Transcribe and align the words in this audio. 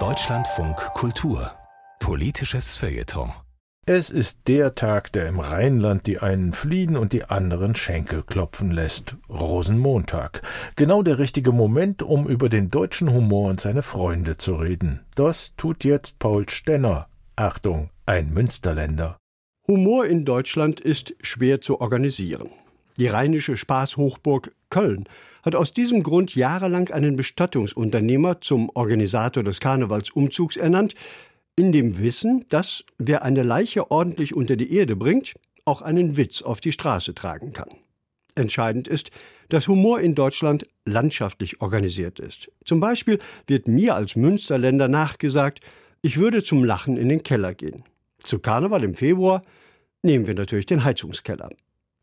Deutschlandfunk 0.00 0.76
Kultur 0.94 1.52
Politisches 2.00 2.74
Feuilleton 2.74 3.32
es 3.86 4.10
ist 4.10 4.48
der 4.48 4.74
Tag, 4.74 5.12
der 5.12 5.28
im 5.28 5.38
Rheinland 5.38 6.08
die 6.08 6.18
einen 6.18 6.52
fliehen 6.54 6.96
und 6.96 7.12
die 7.12 7.26
anderen 7.26 7.76
Schenkel 7.76 8.24
klopfen 8.24 8.72
lässt. 8.72 9.16
Rosenmontag. 9.28 10.42
Genau 10.74 11.02
der 11.02 11.20
richtige 11.20 11.52
Moment, 11.52 12.02
um 12.02 12.26
über 12.26 12.48
den 12.48 12.70
deutschen 12.70 13.12
Humor 13.12 13.50
und 13.50 13.60
seine 13.60 13.82
Freunde 13.82 14.38
zu 14.38 14.56
reden. 14.56 15.04
Das 15.14 15.54
tut 15.56 15.84
jetzt 15.84 16.18
Paul 16.18 16.48
Stenner. 16.48 17.06
Achtung, 17.36 17.90
ein 18.06 18.32
Münsterländer. 18.32 19.18
Humor 19.68 20.06
in 20.06 20.24
Deutschland 20.24 20.80
ist 20.80 21.14
schwer 21.20 21.60
zu 21.60 21.80
organisieren. 21.80 22.50
Die 22.96 23.08
rheinische 23.08 23.56
Spaßhochburg 23.56 24.52
Köln 24.74 25.04
hat 25.44 25.54
aus 25.54 25.72
diesem 25.72 26.02
Grund 26.02 26.34
jahrelang 26.34 26.90
einen 26.90 27.14
Bestattungsunternehmer 27.14 28.40
zum 28.40 28.70
Organisator 28.74 29.44
des 29.44 29.60
Karnevalsumzugs 29.60 30.56
ernannt, 30.56 30.96
in 31.54 31.70
dem 31.70 32.00
Wissen, 32.02 32.44
dass 32.48 32.82
wer 32.98 33.22
eine 33.22 33.44
Leiche 33.44 33.92
ordentlich 33.92 34.34
unter 34.34 34.56
die 34.56 34.74
Erde 34.74 34.96
bringt, 34.96 35.34
auch 35.64 35.80
einen 35.80 36.16
Witz 36.16 36.42
auf 36.42 36.60
die 36.60 36.72
Straße 36.72 37.14
tragen 37.14 37.52
kann. 37.52 37.68
Entscheidend 38.34 38.88
ist, 38.88 39.12
dass 39.48 39.68
Humor 39.68 40.00
in 40.00 40.16
Deutschland 40.16 40.66
landschaftlich 40.84 41.60
organisiert 41.60 42.18
ist. 42.18 42.50
Zum 42.64 42.80
Beispiel 42.80 43.20
wird 43.46 43.68
mir 43.68 43.94
als 43.94 44.16
Münsterländer 44.16 44.88
nachgesagt, 44.88 45.60
ich 46.02 46.16
würde 46.16 46.42
zum 46.42 46.64
Lachen 46.64 46.96
in 46.96 47.08
den 47.08 47.22
Keller 47.22 47.54
gehen. 47.54 47.84
Zu 48.24 48.40
Karneval 48.40 48.82
im 48.82 48.96
Februar 48.96 49.44
nehmen 50.02 50.26
wir 50.26 50.34
natürlich 50.34 50.66
den 50.66 50.82
Heizungskeller. 50.82 51.50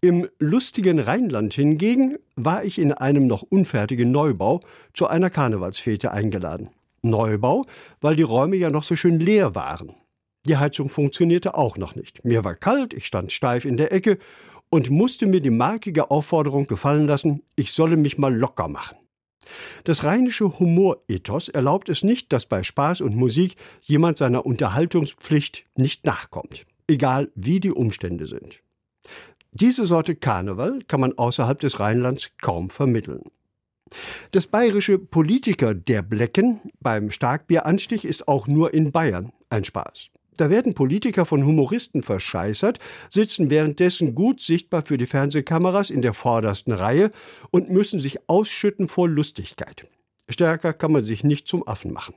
Im 0.00 0.28
lustigen 0.38 1.00
Rheinland 1.00 1.54
hingegen 1.54 2.18
war 2.36 2.62
ich 2.62 2.78
in 2.78 2.92
einem 2.92 3.26
noch 3.26 3.42
unfertigen 3.42 4.12
Neubau 4.12 4.60
zu 4.94 5.08
einer 5.08 5.28
Karnevalsfete 5.28 6.12
eingeladen. 6.12 6.70
Neubau, 7.02 7.66
weil 8.00 8.14
die 8.14 8.22
Räume 8.22 8.54
ja 8.54 8.70
noch 8.70 8.84
so 8.84 8.94
schön 8.94 9.18
leer 9.18 9.56
waren. 9.56 9.94
Die 10.46 10.56
Heizung 10.56 10.88
funktionierte 10.88 11.56
auch 11.56 11.76
noch 11.78 11.96
nicht. 11.96 12.24
Mir 12.24 12.44
war 12.44 12.54
kalt, 12.54 12.94
ich 12.94 13.06
stand 13.06 13.32
steif 13.32 13.64
in 13.64 13.76
der 13.76 13.92
Ecke 13.92 14.18
und 14.70 14.88
musste 14.88 15.26
mir 15.26 15.40
die 15.40 15.50
markige 15.50 16.12
Aufforderung 16.12 16.68
gefallen 16.68 17.08
lassen, 17.08 17.42
ich 17.56 17.72
solle 17.72 17.96
mich 17.96 18.18
mal 18.18 18.32
locker 18.32 18.68
machen. 18.68 18.96
Das 19.82 20.04
rheinische 20.04 20.60
Humorethos 20.60 21.48
erlaubt 21.48 21.88
es 21.88 22.04
nicht, 22.04 22.32
dass 22.32 22.46
bei 22.46 22.62
Spaß 22.62 23.00
und 23.00 23.16
Musik 23.16 23.56
jemand 23.82 24.18
seiner 24.18 24.46
Unterhaltungspflicht 24.46 25.64
nicht 25.74 26.06
nachkommt, 26.06 26.66
egal 26.86 27.32
wie 27.34 27.58
die 27.58 27.72
Umstände 27.72 28.28
sind. 28.28 28.60
Diese 29.52 29.86
Sorte 29.86 30.14
Karneval 30.14 30.80
kann 30.86 31.00
man 31.00 31.16
außerhalb 31.16 31.58
des 31.60 31.80
Rheinlands 31.80 32.30
kaum 32.40 32.70
vermitteln. 32.70 33.22
Das 34.32 34.46
bayerische 34.46 34.98
Politiker 34.98 35.74
der 35.74 36.02
Blecken 36.02 36.60
beim 36.80 37.10
Starkbieranstich 37.10 38.04
ist 38.04 38.28
auch 38.28 38.46
nur 38.46 38.74
in 38.74 38.92
Bayern 38.92 39.32
ein 39.48 39.64
Spaß. 39.64 40.10
Da 40.36 40.50
werden 40.50 40.74
Politiker 40.74 41.24
von 41.24 41.44
Humoristen 41.44 42.02
verscheißert, 42.02 42.78
sitzen 43.08 43.50
währenddessen 43.50 44.14
gut 44.14 44.40
sichtbar 44.40 44.82
für 44.86 44.96
die 44.96 45.06
Fernsehkameras 45.06 45.90
in 45.90 46.00
der 46.00 46.12
vordersten 46.12 46.72
Reihe 46.72 47.10
und 47.50 47.70
müssen 47.70 47.98
sich 47.98 48.28
ausschütten 48.28 48.86
vor 48.86 49.08
Lustigkeit. 49.08 49.88
Stärker 50.28 50.74
kann 50.74 50.92
man 50.92 51.02
sich 51.02 51.24
nicht 51.24 51.48
zum 51.48 51.66
Affen 51.66 51.92
machen. 51.92 52.14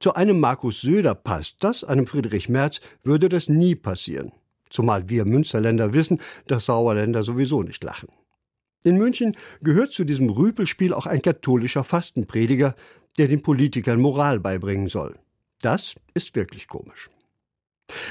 Zu 0.00 0.14
einem 0.14 0.40
Markus 0.40 0.80
Söder 0.80 1.14
passt 1.14 1.56
das, 1.60 1.84
einem 1.84 2.06
Friedrich 2.06 2.48
Merz 2.48 2.80
würde 3.02 3.28
das 3.28 3.48
nie 3.48 3.76
passieren. 3.76 4.32
Zumal 4.74 5.08
wir 5.08 5.24
Münsterländer 5.24 5.92
wissen, 5.92 6.20
dass 6.48 6.66
Sauerländer 6.66 7.22
sowieso 7.22 7.62
nicht 7.62 7.84
lachen. 7.84 8.08
In 8.82 8.98
München 8.98 9.36
gehört 9.62 9.92
zu 9.92 10.02
diesem 10.02 10.28
Rüpelspiel 10.28 10.92
auch 10.92 11.06
ein 11.06 11.22
katholischer 11.22 11.84
Fastenprediger, 11.84 12.74
der 13.16 13.28
den 13.28 13.40
Politikern 13.40 14.00
Moral 14.00 14.40
beibringen 14.40 14.88
soll. 14.88 15.14
Das 15.62 15.94
ist 16.14 16.34
wirklich 16.34 16.66
komisch. 16.66 17.08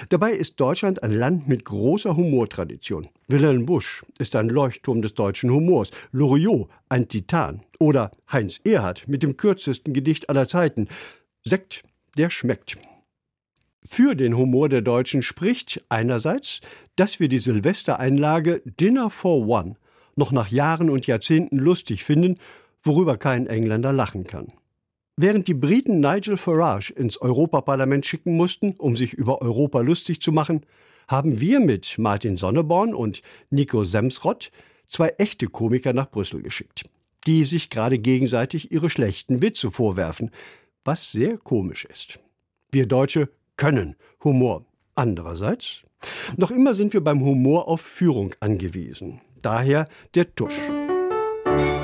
Dabei 0.07 0.31
ist 0.31 0.57
Deutschland 0.57 1.03
ein 1.03 1.11
Land 1.11 1.49
mit 1.49 1.65
großer 1.65 2.15
Humortradition. 2.15 3.09
Wilhelm 3.27 3.65
Busch 3.65 4.05
ist 4.17 4.33
ein 4.37 4.47
Leuchtturm 4.47 5.01
des 5.01 5.15
deutschen 5.15 5.51
Humors, 5.51 5.91
Loriot 6.13 6.69
ein 6.87 7.09
Titan 7.09 7.61
oder 7.77 8.11
Heinz 8.31 8.61
Erhardt 8.63 9.05
mit 9.09 9.21
dem 9.21 9.35
kürzesten 9.35 9.93
Gedicht 9.93 10.29
aller 10.29 10.47
Zeiten. 10.47 10.87
Sekt, 11.43 11.83
der 12.17 12.29
schmeckt. 12.29 12.77
Für 13.85 14.15
den 14.15 14.37
Humor 14.37 14.69
der 14.69 14.81
Deutschen 14.81 15.21
spricht 15.21 15.81
einerseits, 15.89 16.61
dass 16.95 17.19
wir 17.19 17.27
die 17.27 17.39
Silvestereinlage 17.39 18.61
Dinner 18.65 19.09
for 19.09 19.45
One 19.47 19.75
noch 20.15 20.31
nach 20.31 20.49
Jahren 20.49 20.89
und 20.89 21.05
Jahrzehnten 21.05 21.57
lustig 21.57 22.03
finden, 22.03 22.37
worüber 22.81 23.17
kein 23.17 23.47
Engländer 23.47 23.91
lachen 23.91 24.23
kann. 24.23 24.53
Während 25.17 25.47
die 25.47 25.53
Briten 25.53 25.99
Nigel 25.99 26.37
Farage 26.37 26.91
ins 26.93 27.21
Europaparlament 27.21 28.05
schicken 28.05 28.35
mussten, 28.35 28.75
um 28.77 28.95
sich 28.95 29.13
über 29.13 29.41
Europa 29.41 29.81
lustig 29.81 30.21
zu 30.21 30.31
machen, 30.31 30.65
haben 31.07 31.39
wir 31.39 31.59
mit 31.59 31.97
Martin 31.97 32.37
Sonneborn 32.37 32.93
und 32.93 33.21
Nico 33.49 33.83
Semsrott 33.83 34.51
zwei 34.87 35.09
echte 35.17 35.47
Komiker 35.47 35.93
nach 35.93 36.09
Brüssel 36.09 36.41
geschickt, 36.41 36.83
die 37.27 37.43
sich 37.43 37.69
gerade 37.69 37.99
gegenseitig 37.99 38.71
ihre 38.71 38.89
schlechten 38.89 39.41
Witze 39.41 39.71
vorwerfen, 39.71 40.31
was 40.85 41.11
sehr 41.11 41.37
komisch 41.37 41.85
ist. 41.85 42.19
Wir 42.71 42.87
Deutsche 42.87 43.29
können 43.57 43.95
Humor. 44.23 44.65
Andererseits, 44.95 45.83
noch 46.37 46.51
immer 46.51 46.73
sind 46.73 46.93
wir 46.93 47.03
beim 47.03 47.21
Humor 47.21 47.67
auf 47.67 47.81
Führung 47.81 48.35
angewiesen. 48.39 49.21
Daher 49.41 49.87
der 50.15 50.35
Tusch. 50.35 50.59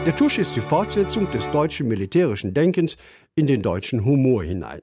Der 0.05 0.15
Tusch 0.15 0.37
ist 0.37 0.55
die 0.55 0.61
Fortsetzung 0.61 1.29
des 1.31 1.49
deutschen 1.51 1.87
militärischen 1.87 2.53
Denkens 2.53 2.97
in 3.35 3.47
den 3.47 3.61
deutschen 3.61 4.05
Humor 4.05 4.43
hinein. 4.43 4.81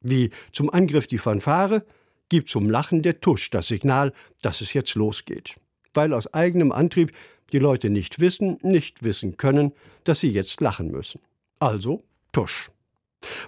Wie 0.00 0.30
zum 0.52 0.70
Angriff 0.70 1.06
die 1.06 1.18
Fanfare, 1.18 1.84
gibt 2.28 2.48
zum 2.48 2.70
Lachen 2.70 3.02
der 3.02 3.20
Tusch 3.20 3.50
das 3.50 3.68
Signal, 3.68 4.12
dass 4.42 4.60
es 4.60 4.72
jetzt 4.72 4.94
losgeht. 4.94 5.56
Weil 5.94 6.12
aus 6.12 6.32
eigenem 6.34 6.72
Antrieb 6.72 7.12
die 7.52 7.58
Leute 7.58 7.90
nicht 7.90 8.20
wissen, 8.20 8.58
nicht 8.62 9.02
wissen 9.02 9.36
können, 9.36 9.72
dass 10.04 10.20
sie 10.20 10.30
jetzt 10.30 10.60
lachen 10.60 10.90
müssen. 10.90 11.20
Also 11.58 12.02
Tusch. 12.32 12.70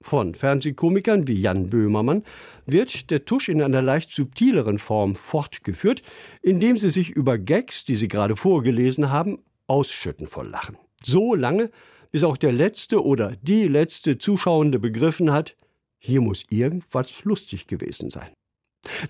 Von 0.03 0.35
Fernsehkomikern 0.35 1.27
wie 1.29 1.41
Jan 1.41 1.71
Böhmermann 1.71 2.25
wird 2.67 3.11
der 3.11 3.25
Tusch 3.25 3.49
in 3.49 3.63
einer 3.63 3.83
leicht 3.83 4.13
subtileren 4.13 4.79
Form 4.79 5.15
fortgeführt, 5.15 6.03
indem 6.43 6.77
sie 6.79 6.91
sich 6.91 7.11
über 7.11 7.39
Gags, 7.39 7.85
die 7.85 7.97
sie 7.97 8.09
gerade 8.09 8.37
vorgelesen 8.37 9.11
haben, 9.11 9.39
ausschütten 9.67 10.27
vor 10.27 10.45
Lachen. 10.45 10.77
So 11.05 11.35
lange, 11.35 11.71
bis 12.11 12.25
auch 12.25 12.37
der 12.37 12.53
letzte 12.53 13.05
oder 13.05 13.37
die 13.43 13.69
letzte 13.69 14.19
Zuschauende 14.19 14.79
begriffen 14.79 15.33
hat, 15.33 15.57
hier 15.99 16.21
muss 16.21 16.45
irgendwas 16.49 17.25
lustig 17.25 17.67
gewesen 17.67 18.11
sein. 18.11 18.31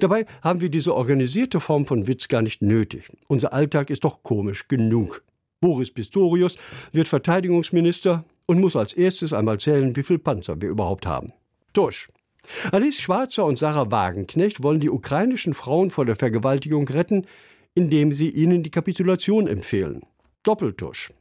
Dabei 0.00 0.26
haben 0.42 0.60
wir 0.60 0.70
diese 0.70 0.94
organisierte 0.94 1.60
Form 1.60 1.86
von 1.86 2.06
Witz 2.06 2.28
gar 2.28 2.42
nicht 2.42 2.62
nötig. 2.62 3.10
Unser 3.28 3.52
Alltag 3.52 3.90
ist 3.90 4.04
doch 4.04 4.22
komisch 4.22 4.66
genug. 4.68 5.22
Boris 5.60 5.92
Pistorius 5.92 6.56
wird 6.92 7.08
Verteidigungsminister, 7.08 8.24
und 8.48 8.60
muss 8.60 8.76
als 8.76 8.94
erstes 8.94 9.32
einmal 9.32 9.60
zählen, 9.60 9.94
wie 9.94 10.02
viel 10.02 10.18
Panzer 10.18 10.60
wir 10.60 10.70
überhaupt 10.70 11.06
haben. 11.06 11.32
Tusch. 11.74 12.08
Alice 12.72 12.98
Schwarzer 12.98 13.44
und 13.44 13.58
Sarah 13.58 13.90
Wagenknecht 13.90 14.62
wollen 14.62 14.80
die 14.80 14.88
ukrainischen 14.88 15.52
Frauen 15.52 15.90
vor 15.90 16.06
der 16.06 16.16
Vergewaltigung 16.16 16.88
retten, 16.88 17.26
indem 17.74 18.12
sie 18.14 18.30
ihnen 18.30 18.62
die 18.62 18.70
Kapitulation 18.70 19.46
empfehlen. 19.46 20.00
Doppeltusch. 20.42 21.12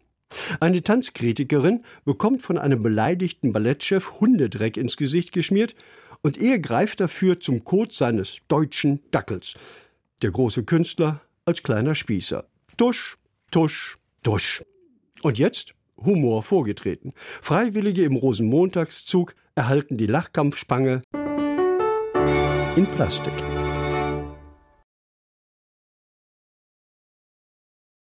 Eine 0.61 0.81
Tanzkritikerin 0.81 1.83
bekommt 2.05 2.41
von 2.41 2.57
einem 2.57 2.81
beleidigten 2.81 3.51
Ballettchef 3.51 4.19
Hundedreck 4.21 4.77
ins 4.77 4.95
Gesicht 4.95 5.33
geschmiert 5.33 5.75
und 6.21 6.37
er 6.37 6.59
greift 6.59 7.01
dafür 7.01 7.41
zum 7.41 7.66
Kot 7.66 7.91
seines 7.91 8.37
deutschen 8.47 9.01
Dackels. 9.11 9.53
Der 10.21 10.31
große 10.31 10.63
Künstler 10.63 11.21
als 11.45 11.61
kleiner 11.61 11.93
Spießer. 11.93 12.45
Tusch, 12.77 13.17
tusch, 13.51 13.97
tusch. 14.23 14.63
Und 15.21 15.37
jetzt 15.37 15.73
Humor 15.97 16.44
vorgetreten. 16.44 17.13
Freiwillige 17.41 18.03
im 18.03 18.16
Rosenmontagszug 18.16 19.35
erhalten 19.55 19.97
die 19.97 20.08
Lachkampfspange 20.08 21.02
in 22.76 22.85
Plastik. 22.96 23.56